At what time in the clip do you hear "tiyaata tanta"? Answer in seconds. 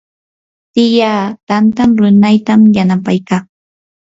0.73-1.83